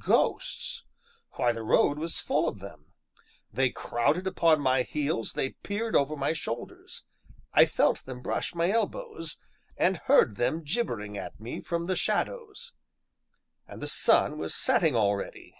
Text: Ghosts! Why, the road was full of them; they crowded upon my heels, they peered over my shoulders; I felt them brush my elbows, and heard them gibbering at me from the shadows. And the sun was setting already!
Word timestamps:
Ghosts! 0.00 0.82
Why, 1.34 1.52
the 1.52 1.62
road 1.62 1.96
was 1.96 2.18
full 2.18 2.48
of 2.48 2.58
them; 2.58 2.86
they 3.52 3.70
crowded 3.70 4.26
upon 4.26 4.60
my 4.60 4.82
heels, 4.82 5.34
they 5.34 5.50
peered 5.50 5.94
over 5.94 6.16
my 6.16 6.32
shoulders; 6.32 7.04
I 7.52 7.66
felt 7.66 8.04
them 8.04 8.20
brush 8.20 8.52
my 8.52 8.68
elbows, 8.72 9.38
and 9.76 9.98
heard 9.98 10.34
them 10.38 10.64
gibbering 10.64 11.16
at 11.16 11.38
me 11.38 11.60
from 11.60 11.86
the 11.86 11.94
shadows. 11.94 12.72
And 13.68 13.80
the 13.80 13.86
sun 13.86 14.38
was 14.38 14.56
setting 14.56 14.96
already! 14.96 15.54